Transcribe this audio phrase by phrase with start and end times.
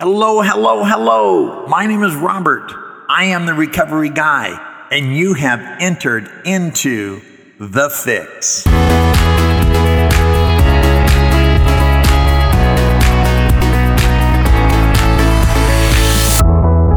[0.00, 1.66] Hello, hello, hello.
[1.66, 2.72] My name is Robert.
[3.10, 7.20] I am the recovery guy, and you have entered into
[7.58, 8.66] The Fix.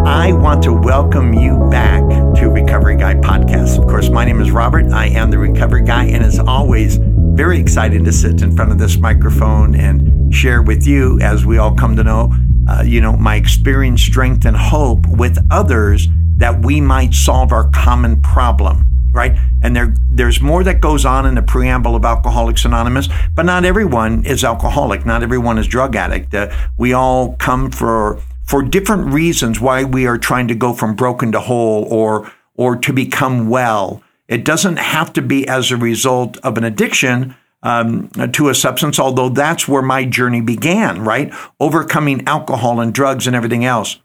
[0.07, 2.07] I want to welcome you back
[2.37, 3.79] to Recovery Guy Podcast.
[3.79, 4.93] Of course, my name is Robert.
[4.93, 8.77] I am the recovery guy, and as always, very excited to sit in front of
[8.77, 12.31] this microphone and share with you as we all come to know
[12.67, 17.69] uh, you know, my experience, strength, and hope with others that we might solve our
[17.71, 19.37] common problem, right?
[19.61, 23.65] And there, there's more that goes on in the preamble of Alcoholics Anonymous, but not
[23.65, 25.05] everyone is alcoholic.
[25.05, 26.33] Not everyone is drug addict.
[26.33, 30.95] Uh, we all come for for different reasons why we are trying to go from
[30.95, 34.01] broken to whole or or to become well.
[34.27, 38.99] It doesn't have to be as a result of an addiction um, to a substance,
[38.99, 41.33] although that's where my journey began, right?
[41.59, 43.99] Overcoming alcohol and drugs and everything else.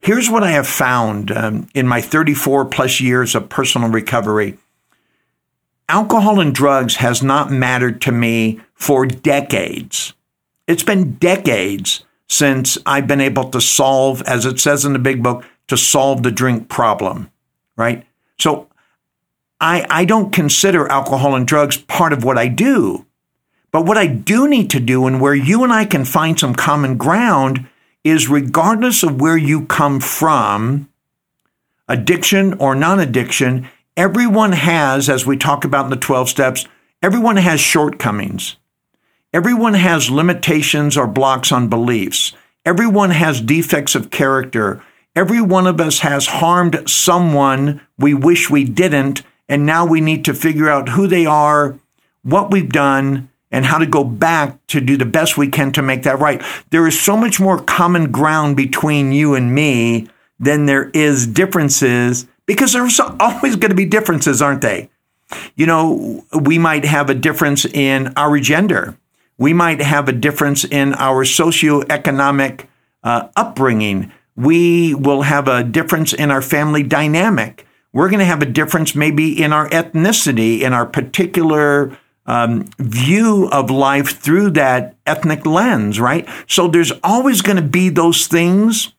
[0.00, 4.58] Here's what I have found um, in my 34 plus years of personal recovery.
[5.88, 10.12] Alcohol and drugs has not mattered to me for decades.
[10.66, 15.22] It's been decades since I've been able to solve, as it says in the big
[15.22, 17.30] book, to solve the drink problem,
[17.76, 18.04] right?
[18.40, 18.68] So
[19.60, 23.06] I, I don't consider alcohol and drugs part of what I do.
[23.72, 26.54] But what I do need to do, and where you and I can find some
[26.54, 27.68] common ground,
[28.04, 30.88] is regardless of where you come from,
[31.88, 36.66] addiction or non addiction, everyone has, as we talk about in the 12 steps,
[37.02, 38.56] everyone has shortcomings.
[39.32, 42.32] Everyone has limitations or blocks on beliefs.
[42.64, 44.82] Everyone has defects of character.
[45.14, 50.24] Every one of us has harmed someone we wish we didn't and now we need
[50.24, 51.78] to figure out who they are,
[52.22, 55.82] what we've done, and how to go back to do the best we can to
[55.82, 56.42] make that right.
[56.70, 60.08] There is so much more common ground between you and me
[60.38, 64.90] than there is differences because there's always going to be differences, aren't they?
[65.54, 68.96] You know, we might have a difference in our gender.
[69.38, 72.66] We might have a difference in our socioeconomic
[73.02, 74.12] uh, upbringing.
[74.34, 77.65] We will have a difference in our family dynamic
[77.96, 81.96] we're going to have a difference maybe in our ethnicity, in our particular
[82.26, 86.28] um, view of life through that ethnic lens, right?
[86.46, 88.92] So there's always going to be those things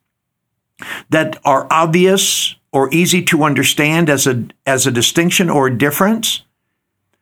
[1.12, 6.42] that are obvious or easy to understand as a as a distinction or a difference,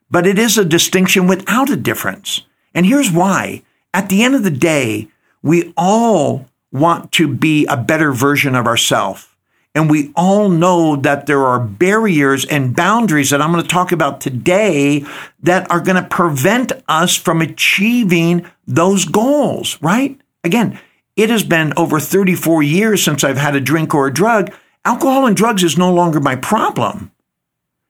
[0.09, 2.45] but it is a distinction without a difference.
[2.73, 3.63] And here's why.
[3.93, 5.09] At the end of the day,
[5.41, 9.27] we all want to be a better version of ourselves.
[9.75, 13.91] And we all know that there are barriers and boundaries that I'm going to talk
[13.91, 15.05] about today
[15.43, 20.17] that are going to prevent us from achieving those goals, right?
[20.45, 20.79] Again,
[21.17, 24.53] it has been over 34 years since I've had a drink or a drug.
[24.85, 27.11] Alcohol and drugs is no longer my problem.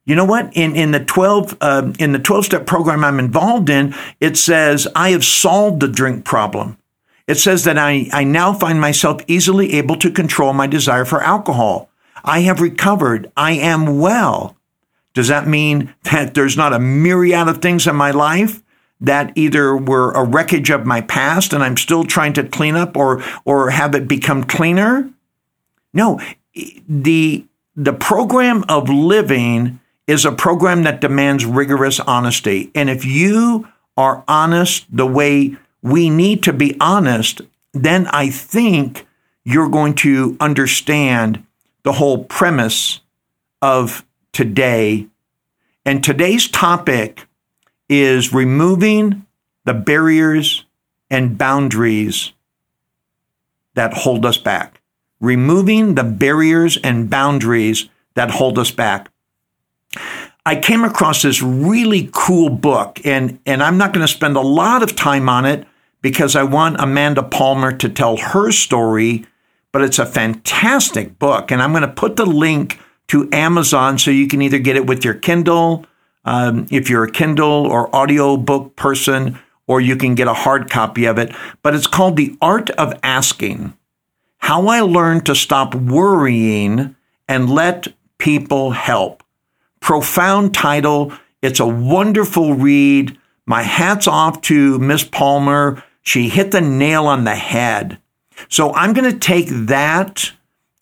[0.06, 0.56] You know what?
[0.56, 4.88] In in the 12 uh, in the 12 step program I'm involved in, it says
[4.96, 6.78] I have solved the drink problem.
[7.28, 11.22] It says that I, I now find myself easily able to control my desire for
[11.22, 11.90] alcohol.
[12.24, 13.31] I have recovered.
[13.36, 14.56] I am well.
[15.13, 18.62] Does that mean that there's not a myriad of things in my life
[19.02, 22.96] that either were a wreckage of my past and I'm still trying to clean up
[22.96, 25.09] or or have it become cleaner?
[25.94, 26.19] No,
[26.88, 32.72] the the program of living is a program that demands rigorous honesty.
[32.75, 37.41] And if you are honest the way we need to be honest,
[37.72, 39.06] then I think
[39.44, 41.46] you're going to understand
[41.84, 43.01] the whole premise
[43.62, 44.03] of
[44.34, 45.06] today.
[45.85, 47.28] And today's topic
[47.88, 49.28] is removing
[49.66, 50.66] the barriers
[51.12, 52.34] and boundaries
[53.75, 54.81] that hold us back.
[55.19, 59.12] Removing the barriers and boundaries that hold us back.
[60.47, 64.41] I came across this really cool book, and, and I'm not going to spend a
[64.41, 65.67] lot of time on it
[66.05, 69.25] because I want Amanda Palmer to tell her story,
[69.72, 71.49] but it's a fantastic book.
[71.49, 74.85] And I'm going to put the link to Amazon so you can either get it
[74.85, 75.84] with your Kindle,
[76.23, 81.05] um, if you're a Kindle or audiobook person, or you can get a hard copy
[81.05, 81.34] of it.
[81.63, 83.73] But it's called The Art of Asking
[84.37, 86.96] How I Learned to Stop Worrying
[87.28, 87.87] and Let
[88.19, 89.23] People Help.
[89.79, 91.13] Profound title.
[91.41, 93.17] It's a wonderful read.
[93.47, 97.97] My hat's off to Miss Palmer she hit the nail on the head.
[98.49, 100.31] So I'm going to take that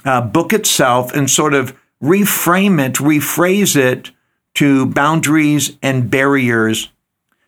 [0.05, 4.11] uh, book itself and sort of reframe it, rephrase it
[4.55, 6.89] to boundaries and barriers,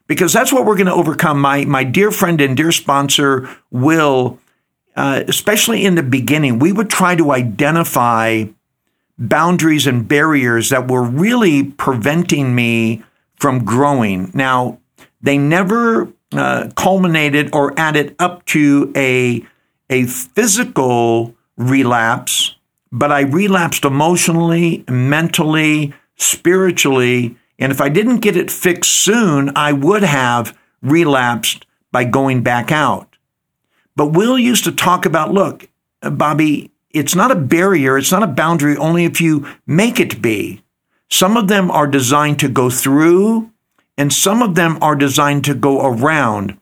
[0.08, 1.42] because that's what we're going to overcome.
[1.42, 4.40] My, my dear friend and dear sponsor, Will,
[4.96, 8.46] uh, especially in the beginning, we would try to identify
[9.18, 13.04] boundaries and barriers that were really preventing me
[13.36, 14.32] from growing.
[14.34, 14.80] Now,
[15.22, 19.46] they never uh, culminated or added up to a,
[19.90, 22.56] a physical relapse,
[22.92, 27.38] but I relapsed emotionally, mentally, spiritually.
[27.60, 32.72] And if I didn't get it fixed soon, I would have relapsed by going back
[32.72, 33.16] out.
[33.96, 35.70] But Will used to talk about look,
[36.02, 40.62] Bobby, it's not a barrier, it's not a boundary, only if you make it be.
[41.10, 43.52] Some of them are designed to go through,
[43.98, 46.58] and some of them are designed to go around,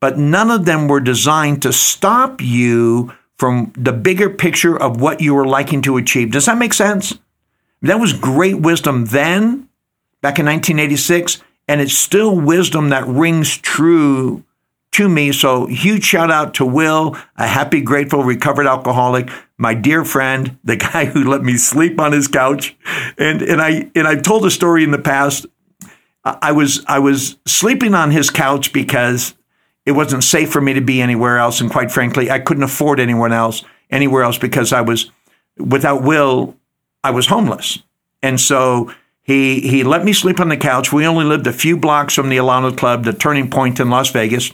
[0.00, 5.20] but none of them were designed to stop you from the bigger picture of what
[5.20, 6.32] you were liking to achieve.
[6.32, 7.18] Does that make sense?
[7.82, 9.68] That was great wisdom then,
[10.20, 14.44] back in 1986, and it's still wisdom that rings true
[14.92, 15.30] to me.
[15.30, 20.76] So huge shout out to Will, a happy, grateful, recovered alcoholic, my dear friend, the
[20.92, 22.76] guy who let me sleep on his couch.
[23.16, 25.46] And, and I, and I've told a story in the past.
[26.24, 29.34] I was, I was sleeping on his couch because
[29.86, 31.60] it wasn't safe for me to be anywhere else.
[31.60, 35.10] And quite frankly, I couldn't afford anyone else, anywhere else because I was,
[35.56, 36.56] without Will,
[37.02, 37.82] I was homeless.
[38.22, 38.92] And so
[39.22, 40.92] he, he let me sleep on the couch.
[40.92, 44.10] We only lived a few blocks from the Alano Club, the turning point in Las
[44.10, 44.52] Vegas.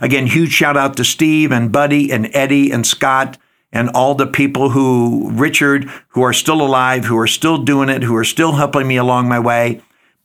[0.00, 3.38] Again, huge shout out to Steve and Buddy and Eddie and Scott
[3.72, 8.02] and all the people who, Richard, who are still alive, who are still doing it,
[8.02, 9.80] who are still helping me along my way.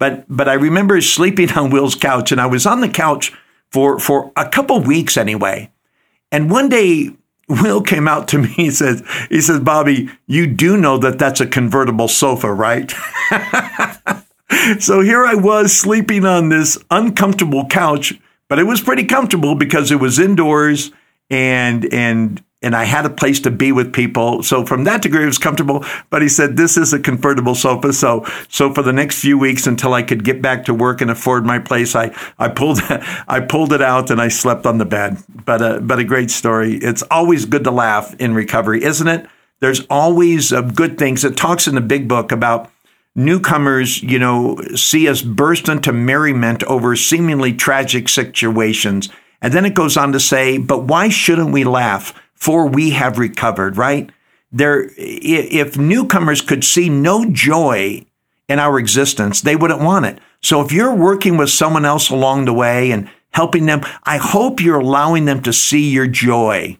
[0.10, 3.34] But, but I remember sleeping on Will's couch and I was on the couch
[3.72, 5.72] for, for a couple weeks anyway.
[6.32, 7.12] And one day,
[7.48, 8.48] Will came out to me.
[8.50, 12.92] He says, he says, Bobby, you do know that that's a convertible sofa, right?
[14.80, 19.92] so here I was sleeping on this uncomfortable couch but it was pretty comfortable because
[19.92, 20.92] it was indoors
[21.30, 24.42] and and and I had a place to be with people.
[24.42, 25.86] So from that degree, it was comfortable.
[26.10, 27.94] But he said, this is a convertible sofa.
[27.94, 31.12] So, so for the next few weeks until I could get back to work and
[31.12, 32.80] afford my place, I, I pulled,
[33.28, 35.18] I pulled it out and I slept on the bed.
[35.46, 36.78] But, uh, but a great story.
[36.78, 39.28] It's always good to laugh in recovery, isn't it?
[39.60, 41.24] There's always uh, good things.
[41.24, 42.72] It talks in the big book about
[43.14, 49.10] newcomers, you know, see us burst into merriment over seemingly tragic situations.
[49.40, 52.20] And then it goes on to say, but why shouldn't we laugh?
[52.36, 54.10] For we have recovered, right?
[54.52, 58.06] There, if newcomers could see no joy
[58.48, 60.20] in our existence, they wouldn't want it.
[60.42, 64.62] So if you're working with someone else along the way and helping them, I hope
[64.62, 66.78] you're allowing them to see your joy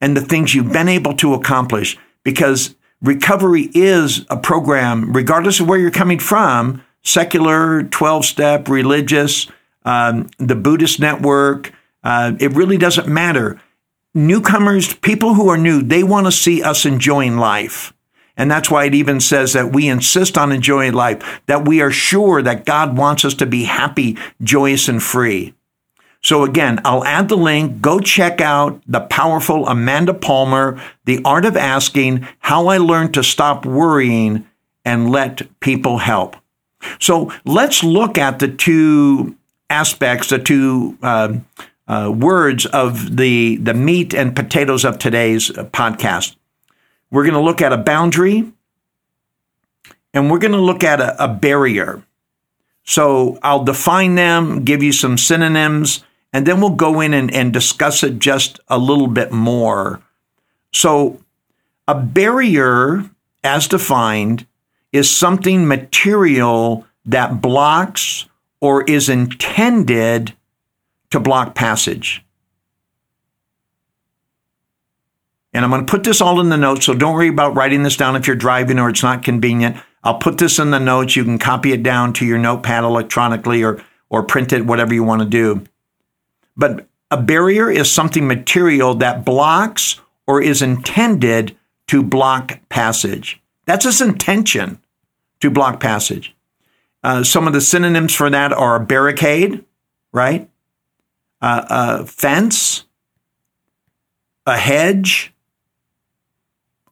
[0.00, 5.68] and the things you've been able to accomplish because recovery is a program, regardless of
[5.68, 9.50] where you're coming from secular, 12 step, religious,
[9.84, 11.72] um, the Buddhist network.
[12.02, 13.60] Uh, it really doesn't matter.
[14.14, 17.92] Newcomers, people who are new, they want to see us enjoying life.
[18.36, 21.90] And that's why it even says that we insist on enjoying life, that we are
[21.90, 25.54] sure that God wants us to be happy, joyous, and free.
[26.22, 27.80] So again, I'll add the link.
[27.80, 33.22] Go check out the powerful Amanda Palmer, The Art of Asking, How I Learned to
[33.22, 34.46] Stop Worrying
[34.84, 36.36] and Let People Help.
[36.98, 39.36] So let's look at the two
[39.68, 41.34] aspects, the two uh,
[41.90, 46.36] uh, words of the, the meat and potatoes of today's podcast.
[47.10, 48.52] We're going to look at a boundary
[50.14, 52.04] and we're going to look at a, a barrier.
[52.84, 57.52] So I'll define them, give you some synonyms, and then we'll go in and, and
[57.52, 60.00] discuss it just a little bit more.
[60.72, 61.20] So,
[61.88, 63.10] a barrier,
[63.42, 64.46] as defined,
[64.92, 68.28] is something material that blocks
[68.60, 70.34] or is intended
[71.10, 72.24] to block passage.
[75.52, 77.82] And I'm going to put this all in the notes, so don't worry about writing
[77.82, 79.76] this down if you're driving or it's not convenient.
[80.04, 81.16] I'll put this in the notes.
[81.16, 85.02] You can copy it down to your notepad electronically or, or print it, whatever you
[85.02, 85.64] want to do.
[86.56, 91.56] But a barrier is something material that blocks or is intended
[91.88, 93.40] to block passage.
[93.66, 94.80] That's its intention
[95.40, 96.34] to block passage.
[97.02, 99.64] Uh, some of the synonyms for that are barricade,
[100.12, 100.48] right?
[101.42, 102.84] A fence,
[104.46, 105.32] a hedge,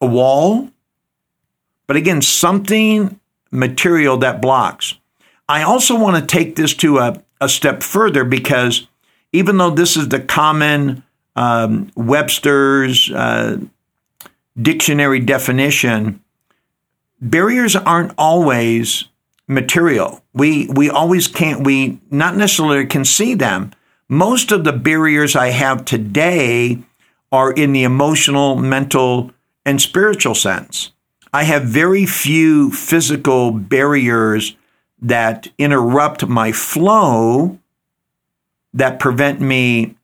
[0.00, 0.70] a wall.
[1.86, 4.98] But again, something material that blocks.
[5.48, 8.86] I also want to take this to a, a step further because
[9.32, 11.02] even though this is the common
[11.36, 13.58] um, Webster's uh,
[14.60, 16.22] dictionary definition,
[17.20, 19.04] barriers aren't always
[19.46, 20.22] material.
[20.34, 23.72] We we always can't we not necessarily can see them.
[24.08, 26.78] Most of the barriers I have today
[27.30, 29.32] are in the emotional, mental,
[29.66, 30.92] and spiritual sense.
[31.32, 34.56] I have very few physical barriers
[35.02, 37.58] that interrupt my flow
[38.72, 39.96] that prevent me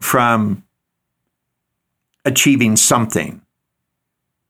[0.00, 0.64] from
[2.24, 3.42] achieving something,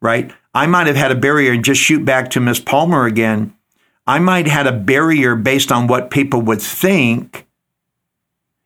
[0.01, 0.33] right?
[0.55, 3.55] I might have had a barrier and just shoot back to Miss Palmer again.
[4.07, 7.47] I might have had a barrier based on what people would think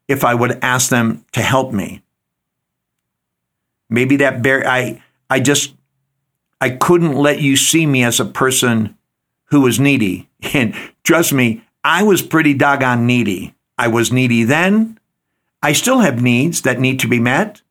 [0.08, 2.02] if I would ask them to help me.
[3.88, 5.74] Maybe that bear I, I just,
[6.60, 8.96] I couldn't let you see me as a person
[9.46, 10.28] who was needy.
[10.52, 13.54] And trust me, I was pretty doggone needy.
[13.78, 14.98] I was needy then.
[15.62, 17.62] I still have needs that need to be met.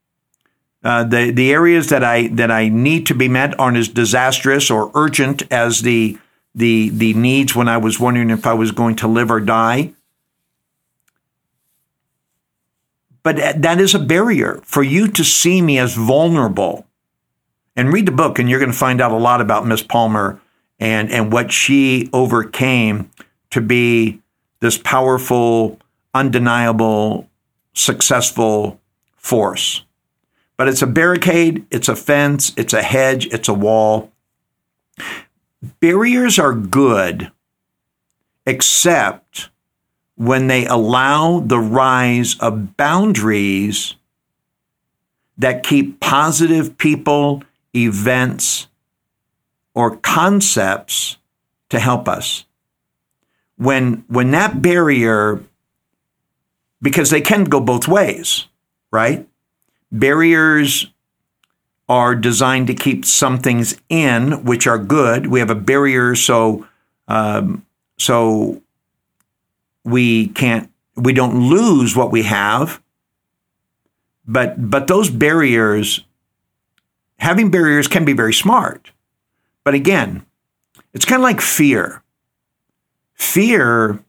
[0.83, 4.69] Uh, the the areas that I that I need to be met aren't as disastrous
[4.69, 6.17] or urgent as the
[6.53, 9.93] the the needs when I was wondering if I was going to live or die.
[13.23, 16.85] But that is a barrier for you to see me as vulnerable.
[17.75, 20.39] And read the book, and you're going to find out a lot about Miss Palmer
[20.79, 23.09] and and what she overcame
[23.49, 24.21] to be
[24.59, 25.79] this powerful,
[26.13, 27.29] undeniable,
[27.73, 28.79] successful
[29.15, 29.83] force.
[30.57, 34.11] But it's a barricade, it's a fence, it's a hedge, it's a wall.
[35.79, 37.31] Barriers are good,
[38.45, 39.49] except
[40.15, 43.95] when they allow the rise of boundaries
[45.37, 47.43] that keep positive people,
[47.75, 48.67] events,
[49.73, 51.17] or concepts
[51.69, 52.45] to help us.
[53.57, 55.43] When, when that barrier,
[56.81, 58.47] because they can go both ways,
[58.91, 59.27] right?
[59.91, 60.87] Barriers
[61.89, 65.27] are designed to keep some things in, which are good.
[65.27, 66.67] We have a barrier so
[67.07, 67.65] um,
[67.97, 68.61] so
[69.83, 72.81] we can't we don't lose what we have.
[74.25, 76.05] But but those barriers,
[77.17, 78.91] having barriers can be very smart.
[79.63, 80.25] But again,
[80.93, 82.03] it's kind of like fear.
[83.13, 84.03] Fear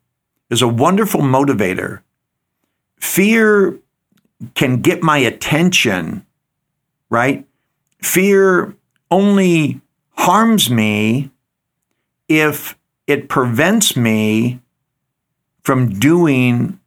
[0.51, 2.01] is a wonderful motivator.
[2.97, 3.79] Fear
[4.55, 6.27] can get my attention,
[7.09, 7.47] right?
[8.03, 8.77] Fear
[9.11, 9.81] only
[10.17, 11.31] harms me
[12.29, 12.77] if
[13.07, 14.61] it prevents me
[15.65, 16.79] from doing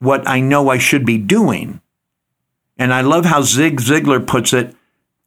[0.00, 1.80] what I know I should be doing.
[2.76, 4.74] And I love how Zig Ziglar puts it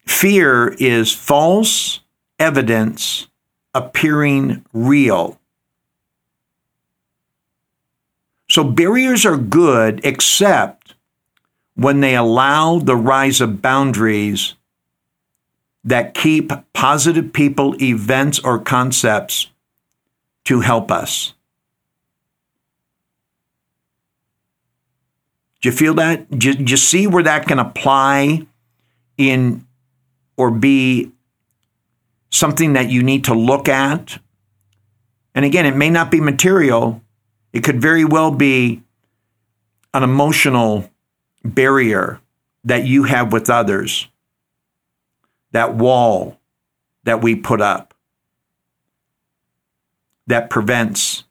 [0.05, 2.01] fear is false
[2.39, 3.27] evidence
[3.73, 5.39] appearing real.
[8.49, 10.95] So barriers are good except
[11.75, 14.55] when they allow the rise of boundaries
[15.83, 19.47] that keep positive people, events, or concepts
[20.45, 21.33] to help us.
[25.61, 26.29] Do you feel that?
[26.37, 28.47] Do you, see where that can apply
[29.17, 29.65] in
[30.35, 31.11] or be
[32.31, 34.19] something that you need to look at?
[35.35, 37.01] And again, it may not be material,
[37.53, 38.81] it could very well be
[39.93, 40.89] an emotional
[41.43, 42.19] barrier
[42.63, 44.07] that you have with others,
[45.51, 46.39] that wall
[47.03, 47.93] that we put up
[50.27, 51.23] that prevents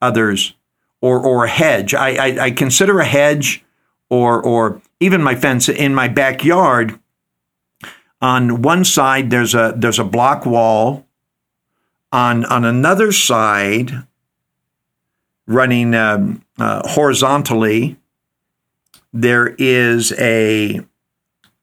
[0.00, 0.54] others,
[1.00, 1.94] or, or a hedge.
[1.94, 3.64] I, I, I consider a hedge
[4.08, 6.98] or, or even my fence in my backyard.
[8.20, 11.06] On one side, there's a, there's a block wall.
[12.12, 14.06] On, on another side,
[15.46, 17.96] running um, uh, horizontally.
[19.12, 20.80] There is a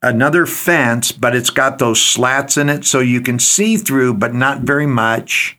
[0.01, 4.33] another fence, but it's got those slats in it so you can see through, but
[4.33, 5.57] not very much.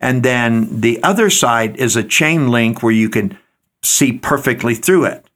[0.00, 3.38] And then the other side is a chain link where you can
[3.82, 5.27] see perfectly through it.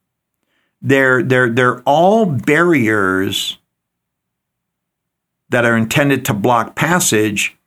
[0.83, 3.57] They're, they're, they're all barriers
[5.49, 7.57] that are intended to block passage,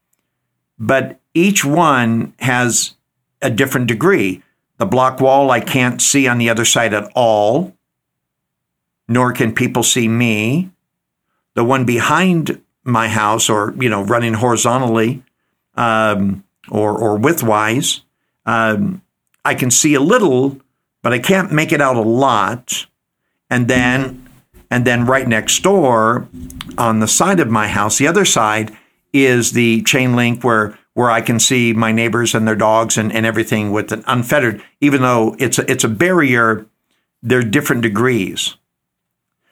[0.78, 2.94] but each one has
[3.40, 4.42] a different degree.
[4.78, 7.74] The block wall I can't see on the other side at all,
[9.08, 10.70] nor can people see me.
[11.54, 15.22] The one behind my house, or you know, running horizontally
[15.74, 18.02] um, or or widthwise,
[18.44, 19.02] um,
[19.44, 20.58] I can see a little,
[21.02, 22.86] but I can't make it out a lot.
[23.48, 24.28] And then,
[24.70, 26.28] and then right next door,
[26.76, 28.76] on the side of my house, the other side
[29.12, 33.12] is the chain link where where I can see my neighbors and their dogs and,
[33.12, 36.64] and everything with an unfettered, even though it's a, it's a barrier,
[37.22, 38.56] there are different degrees.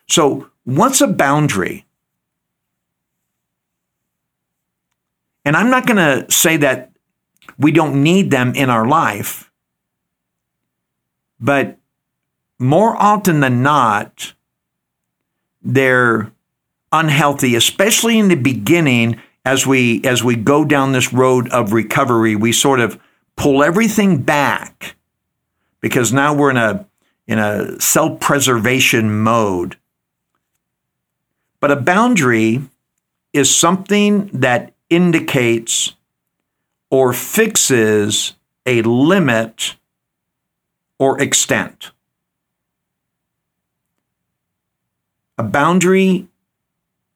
[0.09, 1.85] So what's a boundary?
[5.45, 6.93] And I'm not going to say that
[7.59, 9.51] we don't need them in our life,
[11.39, 11.77] but
[12.65, 14.33] more often than not,
[15.63, 16.33] they're
[16.91, 22.35] unhealthy, especially in the beginning as we as we go down this road of recovery,
[22.35, 22.99] we sort of
[23.37, 24.97] pull everything back
[25.81, 26.87] because now we're in a
[27.27, 29.77] in a self-preservation mode.
[31.61, 32.63] But a boundary
[33.33, 35.95] is something that indicates
[36.91, 39.77] or fixes a limit
[40.99, 41.91] or extent.
[45.37, 46.29] A boundary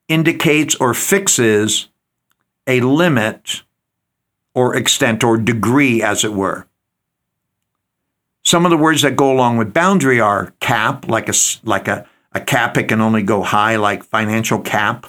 [0.07, 1.87] indicates or fixes
[2.67, 3.63] a limit
[4.53, 6.67] or extent or degree, as it were.
[8.43, 11.33] Some of the words that go along with boundary are cap, like a,
[11.63, 15.05] like a, a cap, it can only go high, like financial cap,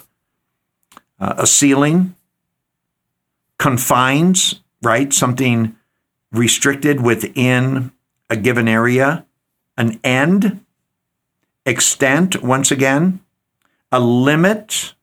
[1.19, 2.15] uh, a ceiling,
[3.57, 5.11] confines, right?
[5.11, 5.75] Something
[6.31, 7.91] restricted within
[8.29, 9.25] a given area,
[9.77, 10.63] an end,
[11.65, 13.19] extent, once again,
[13.91, 14.93] a limit,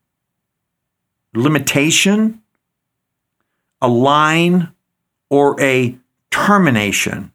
[1.35, 2.43] limitation,
[3.81, 4.73] a line,
[5.31, 5.97] or a
[6.31, 7.33] termination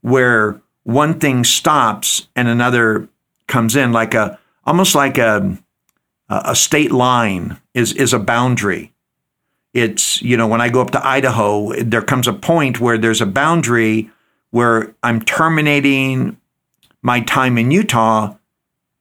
[0.00, 3.08] where one thing stops and another
[3.46, 5.58] comes in like a almost like a
[6.28, 8.92] a state line is is a boundary.
[9.74, 13.22] It's you know when i go up to idaho there comes a point where there's
[13.22, 14.10] a boundary
[14.50, 16.36] where i'm terminating
[17.02, 18.34] my time in utah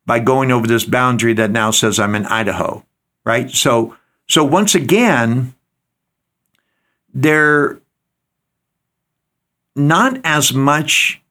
[0.05, 2.83] by going over this boundary that now says i'm in idaho
[3.23, 3.95] right so
[4.27, 5.53] so once again
[7.13, 7.79] they're
[9.75, 11.21] not as much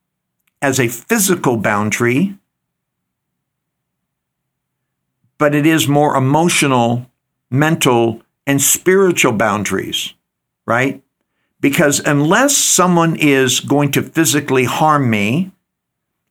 [0.61, 2.37] as a physical boundary,
[5.37, 7.07] but it is more emotional,
[7.49, 10.13] mental, and spiritual boundaries,
[10.65, 11.01] right?
[11.59, 15.51] Because unless someone is going to physically harm me,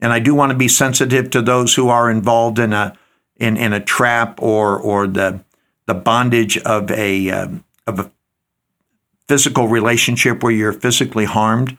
[0.01, 2.97] and I do want to be sensitive to those who are involved in a
[3.37, 5.43] in, in a trap or or the
[5.87, 8.11] the bondage of a um, of a
[9.29, 11.77] physical relationship where you're physically harmed,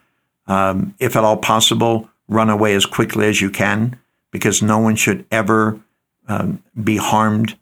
[0.48, 4.00] um, if at all possible, run away as quickly as you can
[4.32, 5.80] because no one should ever
[6.28, 7.58] um, be harmed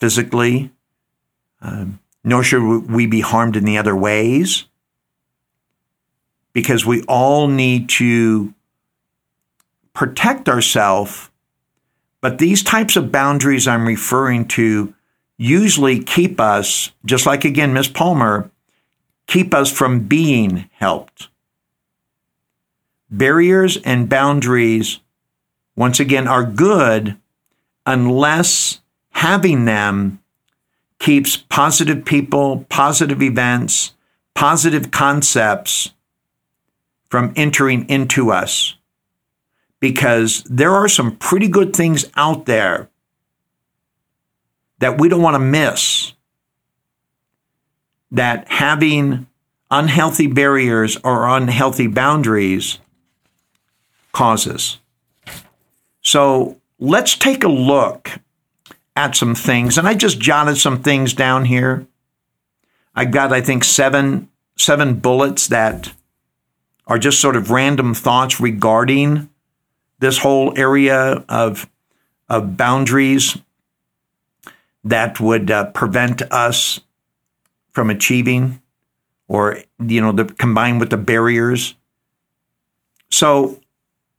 [0.00, 0.70] physically,
[1.60, 4.64] um, nor should we be harmed in the other ways.
[6.54, 8.54] Because we all need to
[9.94, 11.30] protect ourselves.
[12.20, 14.94] But these types of boundaries I'm referring to
[15.36, 18.50] usually keep us, just like again, Miss Palmer,
[19.26, 21.28] keep us from being helped.
[23.10, 25.00] Barriers and boundaries,
[25.76, 27.16] once again, are good
[27.86, 28.80] unless
[29.10, 30.20] having them
[30.98, 33.92] keeps positive people, positive events,
[34.34, 35.92] positive concepts
[37.10, 38.74] from entering into us.
[39.84, 42.88] Because there are some pretty good things out there
[44.78, 46.14] that we don't want to miss
[48.10, 49.26] that having
[49.70, 52.78] unhealthy barriers or unhealthy boundaries
[54.12, 54.78] causes.
[56.00, 58.08] So let's take a look
[58.96, 59.76] at some things.
[59.76, 61.86] And I just jotted some things down here.
[62.94, 65.92] I got, I think, seven seven bullets that
[66.86, 69.28] are just sort of random thoughts regarding
[69.98, 71.68] this whole area of
[72.28, 73.36] of boundaries
[74.82, 76.80] that would uh, prevent us
[77.72, 78.60] from achieving
[79.28, 81.74] or you know the combined with the barriers.
[83.10, 83.60] So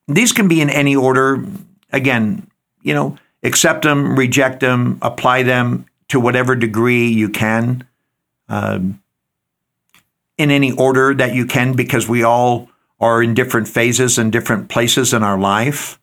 [0.07, 1.43] these can be in any order.
[1.91, 2.49] Again
[2.85, 7.85] you know accept them reject them apply them to whatever degree you can
[8.47, 9.01] um,
[10.37, 14.69] in any order that you can because we all are in different phases and different
[14.69, 15.99] places in our life.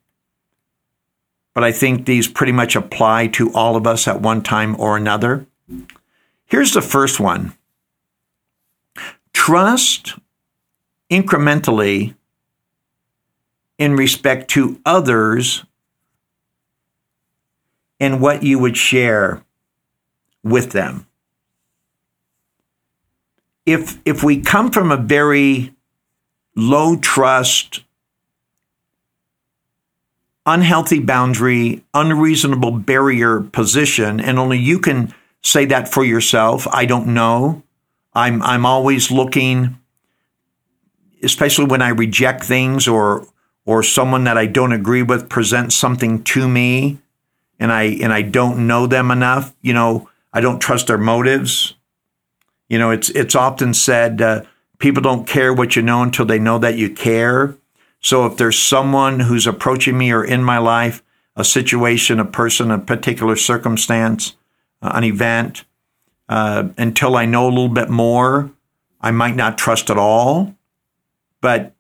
[1.55, 4.97] But i think these pretty much apply to all of us at one time or
[4.97, 5.47] another.
[6.47, 7.55] Here's the first one.
[9.33, 10.15] Trust
[11.11, 12.15] incrementally
[13.79, 15.65] in respect to others
[18.01, 19.45] and what you would share
[20.43, 21.07] with them.
[23.65, 25.75] If, if we come from a very
[26.55, 27.83] low trust,
[30.47, 36.67] unhealthy boundary, unreasonable barrier position, and only you can say that for yourself.
[36.69, 37.63] I don't know.
[38.15, 39.79] I'm I'm always looking,
[41.23, 43.27] especially when I reject things or
[43.65, 46.99] or someone that I don't agree with presents something to me,
[47.59, 49.55] and I and I don't know them enough.
[49.63, 51.75] You know, I don't trust their motives.
[52.69, 54.43] You know, it's it's often said uh,
[54.83, 57.57] people don't care what you know until they know that you care.
[58.01, 61.05] So if there's someone who's approaching me or in my life,
[61.37, 64.37] a situation, a person, a particular circumstance,
[64.83, 65.65] uh, an event,
[66.29, 68.51] uh, until I know a little bit more.
[69.01, 70.57] I might not trust at all,
[71.41, 71.75] but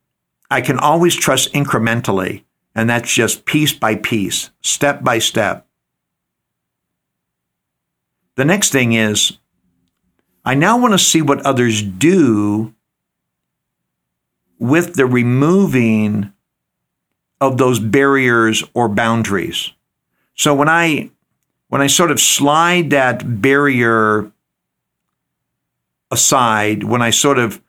[0.49, 2.45] I can always trust incrementally.
[2.73, 5.67] And that's just piece by piece, step by step.
[8.37, 9.39] The next thing is,
[10.45, 12.75] I now want to see what others do
[14.63, 16.33] with the removing
[17.41, 19.73] of those barriers or boundaries.
[20.37, 21.11] So when I
[21.67, 24.31] when I sort of slide that barrier
[26.13, 27.61] aside, when I sort of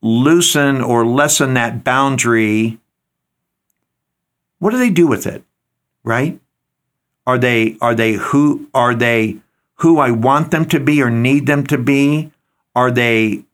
[0.00, 2.78] loosen or lessen that boundary,
[4.60, 5.42] what do they do with it?
[6.04, 6.38] Right?
[7.26, 9.38] Are they are they who are they
[9.82, 12.30] who I want them to be or need them to be?
[12.76, 13.44] Are they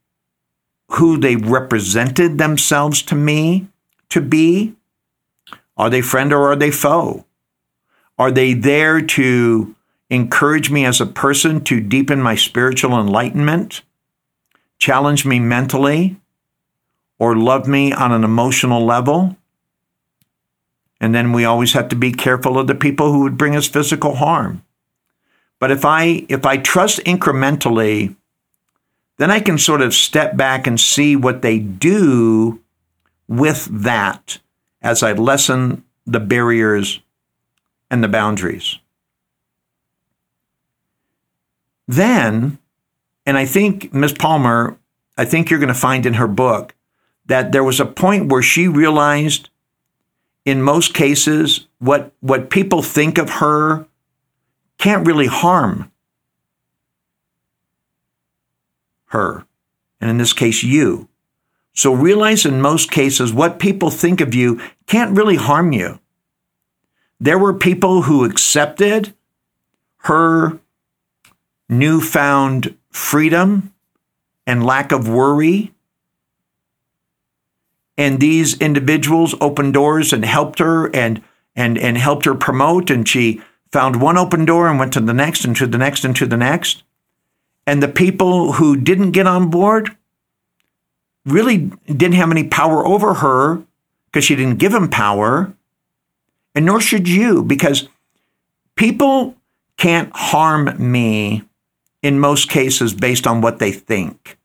[0.89, 3.67] who they represented themselves to me
[4.09, 4.75] to be?
[5.77, 7.25] Are they friend or are they foe?
[8.17, 9.75] Are they there to
[10.09, 13.81] encourage me as a person to deepen my spiritual enlightenment,
[14.77, 16.17] challenge me mentally,
[17.17, 19.37] or love me on an emotional level?
[20.99, 23.67] And then we always have to be careful of the people who would bring us
[23.67, 24.63] physical harm.
[25.59, 28.15] But if I if I trust incrementally,
[29.19, 32.61] then I can sort of step back and see what they do
[33.27, 34.39] with that
[34.81, 37.01] as I lessen the barriers
[37.91, 38.79] and the boundaries.
[41.85, 42.59] Then,
[43.25, 44.77] and I think Miss Palmer,
[45.17, 46.73] I think you're going to find in her book
[47.25, 49.49] that there was a point where she realized
[50.45, 53.85] in most cases what what people think of her
[54.77, 55.88] can't really harm
[59.09, 59.45] her,
[60.01, 61.07] and in this case, you.
[61.73, 65.99] So realize in most cases, what people think of you can't really harm you.
[67.19, 69.13] There were people who accepted
[70.03, 70.59] her
[71.67, 73.73] newfound freedom
[74.47, 75.73] and lack of worry.
[77.97, 81.21] And these individuals opened doors and helped her and,
[81.55, 82.89] and, and helped her promote.
[82.89, 83.41] And she
[83.71, 86.25] found one open door and went to the next and to the next and to
[86.25, 86.83] the next.
[87.69, 89.95] And the people who didn't get on board
[91.23, 93.61] really didn't have any power over her
[94.07, 95.53] because she didn't give them power.
[96.55, 97.87] And nor should you, because
[98.73, 99.35] people
[99.77, 101.43] can't harm me
[102.01, 104.39] in most cases based on what they think.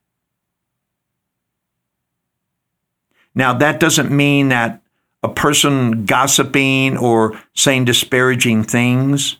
[3.34, 4.82] Now, that doesn't mean that
[5.22, 9.38] a person gossiping or saying disparaging things.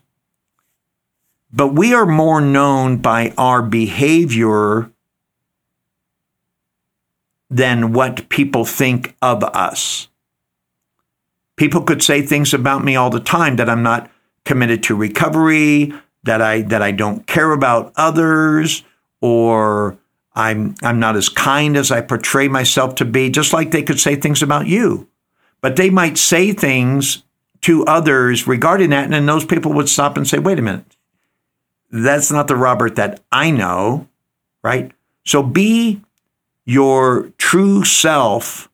[1.56, 4.90] But we are more known by our behavior
[7.48, 10.08] than what people think of us.
[11.54, 14.10] People could say things about me all the time that I'm not
[14.44, 15.92] committed to recovery,
[16.24, 18.82] that I that I don't care about others,
[19.20, 19.96] or
[20.34, 24.00] I'm I'm not as kind as I portray myself to be, just like they could
[24.00, 25.08] say things about you.
[25.60, 27.22] But they might say things
[27.60, 30.93] to others regarding that, and then those people would stop and say, wait a minute,
[32.02, 34.08] that's not the Robert that I know,
[34.62, 34.90] right?
[35.24, 36.02] So be
[36.64, 38.68] your true self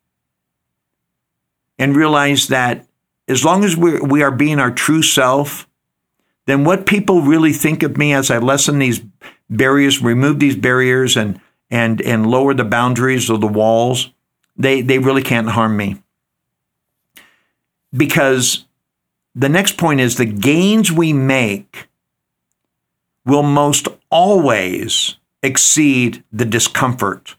[1.78, 2.86] and realize that
[3.28, 5.68] as long as we're, we are being our true self,
[6.46, 9.02] then what people really think of me as I lessen these
[9.50, 14.10] barriers, remove these barriers, and and and lower the boundaries or the walls,
[14.56, 16.02] they they really can't harm me
[17.94, 18.64] because
[19.34, 21.89] the next point is the gains we make
[23.30, 27.36] will most always exceed the discomfort.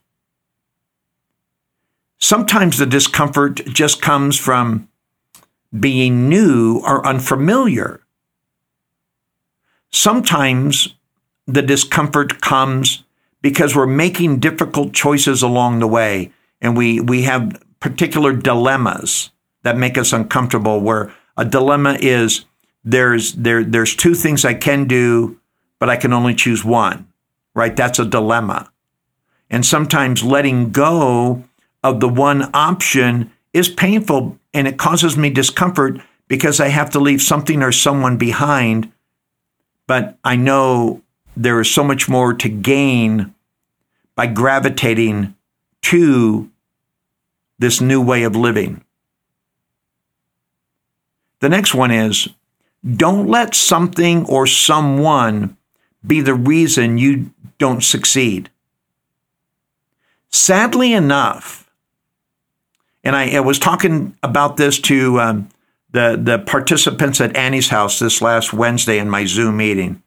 [2.18, 4.88] Sometimes the discomfort just comes from
[5.78, 8.00] being new or unfamiliar.
[9.92, 10.96] Sometimes
[11.46, 13.04] the discomfort comes
[13.42, 19.32] because we're making difficult choices along the way and we, we have particular dilemmas
[19.64, 22.46] that make us uncomfortable where a dilemma is
[22.84, 25.41] there's there there's two things I can do
[25.82, 27.12] but I can only choose one
[27.54, 27.76] right?
[27.76, 28.72] That's a dilemma.
[29.50, 31.44] And sometimes letting go
[31.84, 37.00] of the one option is painful and it causes me discomfort because I have to
[37.00, 38.92] leave something or someone behind.
[39.88, 41.02] But I know
[41.36, 43.34] there is so much more to gain
[44.16, 45.36] by gravitating
[45.84, 46.50] to
[47.60, 48.84] this new way of living.
[51.40, 52.30] The next one is
[52.96, 55.58] don't let something or someone
[56.06, 58.50] be the reason you don't succeed.
[60.30, 61.70] Sadly enough,
[63.04, 65.50] and I, I was talking about this to um,
[65.92, 70.02] the, the participants at Annie's house this last Wednesday in my Zoom meeting.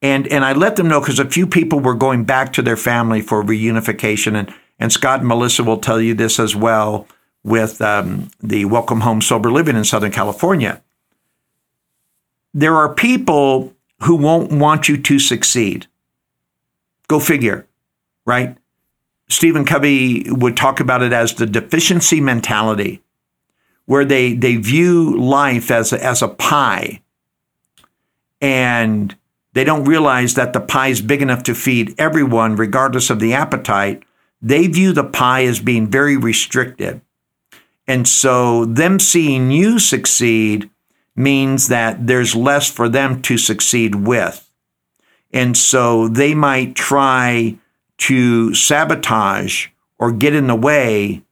[0.00, 2.76] And, and I let them know because a few people were going back to their
[2.76, 4.36] family for reunification.
[4.36, 7.08] And, and Scott and Melissa will tell you this as well
[7.42, 10.82] with um, the Welcome Home Sober Living in Southern California.
[12.52, 13.73] There are people
[14.04, 15.86] who won't want you to succeed.
[17.08, 17.66] Go figure,
[18.24, 18.56] right?
[19.28, 23.02] Stephen Covey would talk about it as the deficiency mentality,
[23.86, 27.00] where they, they view life as a, as a pie
[28.40, 29.16] and
[29.54, 33.32] they don't realize that the pie is big enough to feed everyone, regardless of the
[33.32, 34.02] appetite.
[34.42, 37.00] They view the pie as being very restricted.
[37.86, 40.68] And so, them seeing you succeed
[41.16, 44.48] means that there's less for them to succeed with.
[45.32, 47.58] And so, they might try
[47.98, 51.22] to sabotage or get in the way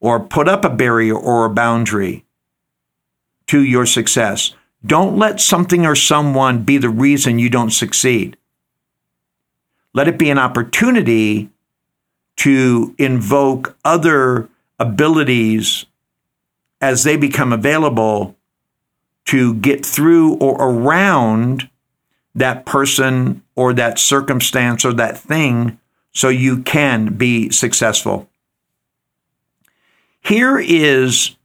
[0.00, 2.24] or put up a barrier or a boundary
[3.46, 4.54] to your success.
[4.84, 8.36] Don't let something or someone be the reason you don't succeed.
[9.92, 11.50] Let it be an opportunity
[12.36, 15.84] to invoke other abilities
[16.80, 18.36] as they become available
[19.26, 21.68] to get through or around
[22.34, 25.78] that person or that circumstance or that thing
[26.12, 28.28] so you can be successful.
[30.20, 31.36] Here is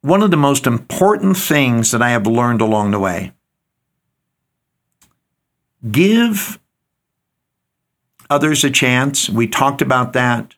[0.00, 3.32] one of the most important things that I have learned along the way.
[5.90, 6.58] Give
[8.30, 9.28] others a chance.
[9.28, 10.54] We talked about that.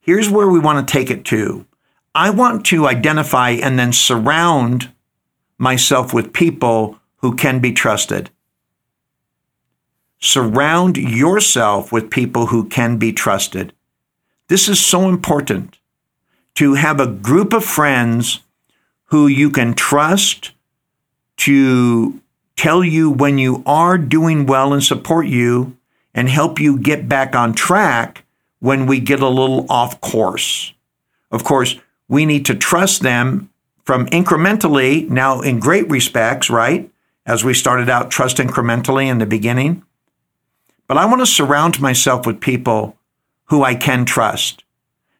[0.00, 1.66] Here's where we want to take it to.
[2.14, 4.90] I want to identify and then surround
[5.58, 8.30] myself with people who can be trusted.
[10.18, 13.72] Surround yourself with people who can be trusted.
[14.48, 15.78] This is so important
[16.54, 18.40] to have a group of friends
[19.06, 20.50] who you can trust
[21.36, 22.20] to
[22.56, 25.76] tell you when you are doing well and support you
[26.12, 28.24] and help you get back on track
[28.58, 30.74] when we get a little off course.
[31.30, 31.76] Of course,
[32.10, 33.48] we need to trust them
[33.84, 36.90] from incrementally, now in great respects, right?
[37.24, 39.84] As we started out, trust incrementally in the beginning.
[40.88, 42.96] But I want to surround myself with people
[43.46, 44.64] who I can trust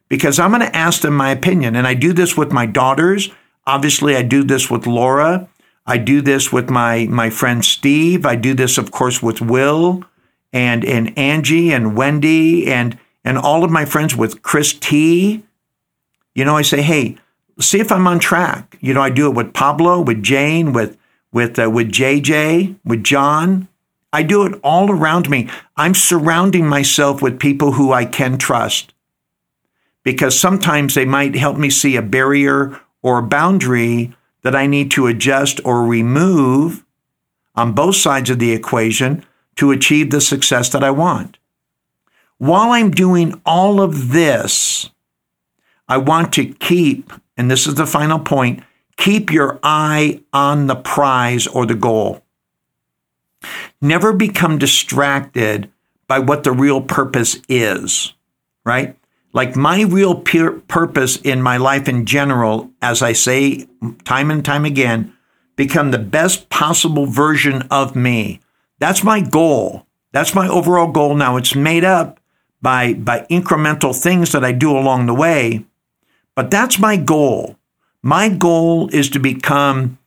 [0.09, 1.77] because I'm going to ask them my opinion.
[1.77, 3.29] And I do this with my daughters.
[3.65, 5.47] Obviously, I do this with Laura.
[5.85, 8.25] I do this with my, my friend Steve.
[8.25, 10.03] I do this, of course, with Will
[10.51, 15.43] and, and Angie and Wendy and, and all of my friends with Chris T.
[16.35, 17.17] You know, I say, hey,
[17.59, 18.77] see if I'm on track.
[18.79, 20.97] You know, I do it with Pablo, with Jane, with
[21.31, 23.67] with uh, with JJ, with John.
[24.13, 25.49] I do it all around me.
[25.77, 28.93] I'm surrounding myself with people who I can trust
[30.03, 34.91] because sometimes they might help me see a barrier or a boundary that I need
[34.91, 36.83] to adjust or remove
[37.55, 39.23] on both sides of the equation
[39.55, 41.37] to achieve the success that I want.
[42.37, 44.89] While I'm doing all of this,
[45.87, 48.63] I want to keep, and this is the final point,
[48.97, 52.23] keep your eye on the prize or the goal.
[53.81, 55.71] Never become distracted
[56.07, 58.13] by what the real purpose is,
[58.63, 58.95] right?
[59.33, 63.67] Like my real purpose in my life in general, as I say
[64.03, 65.13] time and time again,
[65.55, 68.39] become the best possible version of me.
[68.79, 69.85] That's my goal.
[70.11, 71.15] That's my overall goal.
[71.15, 72.19] Now it's made up
[72.61, 75.65] by, by incremental things that I do along the way,
[76.35, 77.57] but that's my goal.
[78.01, 79.97] My goal is to become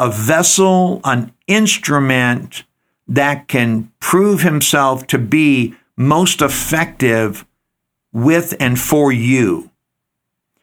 [0.00, 2.64] a vessel, an instrument
[3.06, 7.44] that can prove himself to be most effective
[8.12, 9.70] with and for you.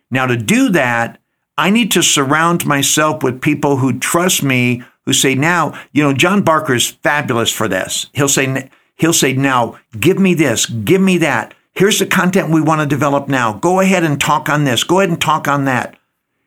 [0.10, 1.20] Now, to do that,
[1.58, 6.13] I need to surround myself with people who trust me, who say, now, you know,
[6.13, 8.08] John Barker is fabulous for this.
[8.13, 11.54] He'll say, he'll say, now, give me this, give me that.
[11.76, 13.54] Here's the content we want to develop now.
[13.54, 14.84] Go ahead and talk on this.
[14.86, 15.98] Go ahead and talk on that.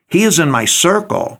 [0.07, 1.39] He is in my circle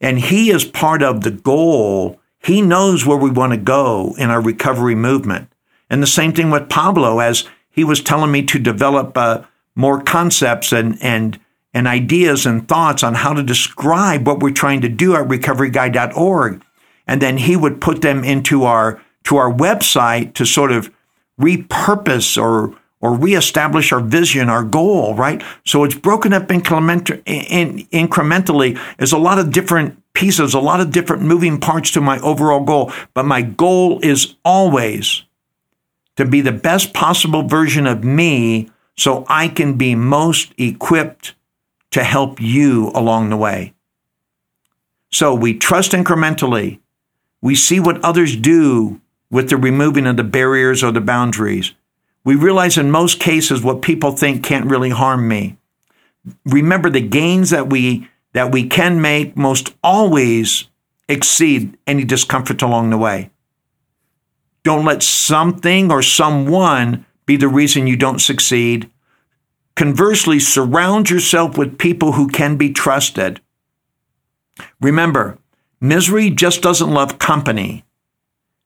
[0.00, 2.20] and he is part of the goal.
[2.40, 5.50] He knows where we want to go in our recovery movement.
[5.88, 9.44] And the same thing with Pablo as he was telling me to develop uh,
[9.76, 11.38] more concepts and, and,
[11.72, 16.62] and ideas and thoughts on how to describe what we're trying to do at recoveryguy.org.
[17.06, 20.92] And then he would put them into our, to our website to sort of
[21.38, 25.40] repurpose or or reestablish our vision, our goal, right?
[25.64, 28.80] So it's broken up incrementally.
[28.96, 32.64] There's a lot of different pieces, a lot of different moving parts to my overall
[32.64, 32.92] goal.
[33.14, 35.22] But my goal is always
[36.16, 41.36] to be the best possible version of me so I can be most equipped
[41.92, 43.74] to help you along the way.
[45.10, 46.80] So we trust incrementally.
[47.40, 51.74] We see what others do with the removing of the barriers or the boundaries.
[52.24, 55.56] We realize in most cases what people think can't really harm me.
[56.44, 60.68] Remember the gains that we that we can make most always
[61.08, 63.30] exceed any discomfort along the way.
[64.62, 68.90] Don't let something or someone be the reason you don't succeed.
[69.74, 73.40] Conversely, surround yourself with people who can be trusted.
[74.80, 75.38] Remember,
[75.80, 77.84] misery just doesn't love company.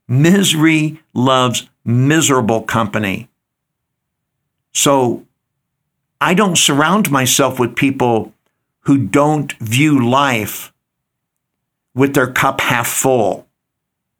[0.08, 3.28] Misery loves miserable company.
[4.72, 5.26] So
[6.20, 8.32] I don't surround myself with people
[8.80, 10.72] who don't view life
[11.94, 13.46] with their cup half full.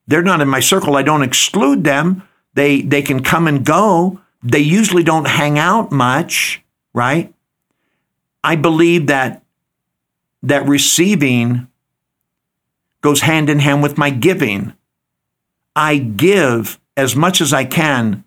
[0.07, 0.97] They're not in my circle.
[0.97, 2.23] I don't exclude them.
[2.55, 4.21] They they can come and go.
[4.43, 7.33] They usually don't hang out much, right?
[8.45, 9.43] I believe that
[10.43, 11.69] that receiving
[13.01, 14.75] goes hand in hand with my giving.
[15.75, 18.25] I give as much as I can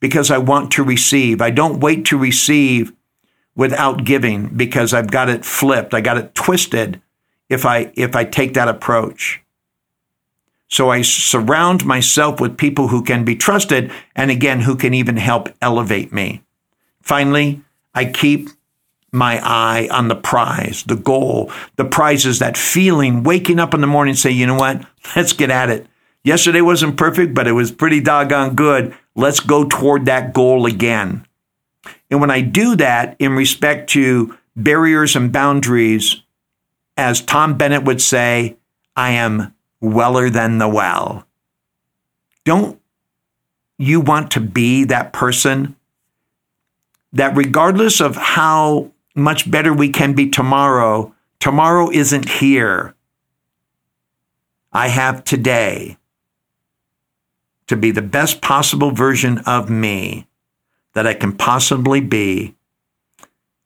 [0.00, 1.40] because I want to receive.
[1.40, 2.92] I don't wait to receive
[3.54, 5.94] without giving because I've got it flipped.
[5.94, 7.00] I got it twisted
[7.48, 9.42] if I if I take that approach.
[10.68, 15.16] So I surround myself with people who can be trusted and again who can even
[15.16, 16.42] help elevate me.
[17.02, 17.62] Finally,
[17.94, 18.50] I keep
[19.12, 21.52] my eye on the prize, the goal.
[21.76, 24.84] The prize is that feeling, waking up in the morning and say, you know what?
[25.16, 25.86] Let's get at it.
[26.26, 28.96] Yesterday wasn't perfect, but it was pretty doggone good.
[29.14, 31.24] Let's go toward that goal again.
[32.10, 36.20] And when I do that in respect to barriers and boundaries,
[36.96, 38.56] as Tom Bennett would say,
[38.96, 41.28] I am weller than the well.
[42.44, 42.80] Don't
[43.78, 45.76] you want to be that person
[47.12, 52.96] that regardless of how much better we can be tomorrow, tomorrow isn't here.
[54.72, 55.98] I have today
[57.66, 60.26] to be the best possible version of me
[60.94, 62.54] that I can possibly be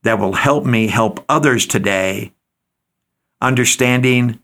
[0.02, 2.32] that will help me help others today,
[3.40, 4.40] understanding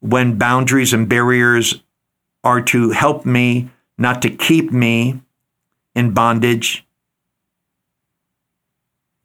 [0.00, 1.82] when boundaries and barriers
[2.44, 5.20] are to help me, not to keep me
[5.94, 6.86] in bondage.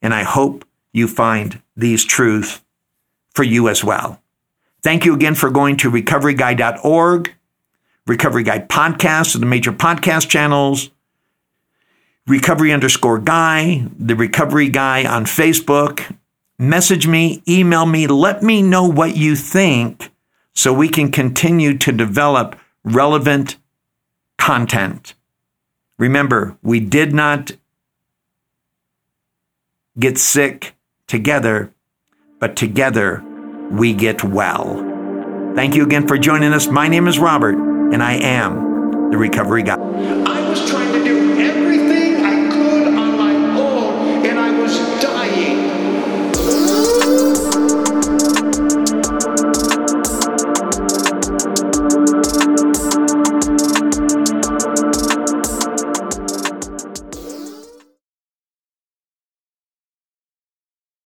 [0.01, 2.61] And I hope you find these truths
[3.33, 4.21] for you as well.
[4.81, 7.33] Thank you again for going to recoveryguy.org
[8.07, 10.89] Recovery Guy Podcast or the major podcast channels,
[12.25, 16.15] Recovery underscore Guy, the Recovery Guy on Facebook.
[16.57, 20.09] Message me, email me, let me know what you think
[20.53, 23.57] so we can continue to develop relevant
[24.37, 25.13] content.
[25.99, 27.51] Remember, we did not
[29.99, 30.75] get sick
[31.07, 31.73] together,
[32.39, 33.23] but together
[33.71, 34.83] we get well.
[35.55, 36.67] Thank you again for joining us.
[36.67, 40.86] My name is Robert and I am the recovery guy.